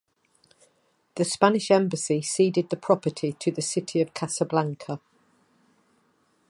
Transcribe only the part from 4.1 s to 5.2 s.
Casablanca.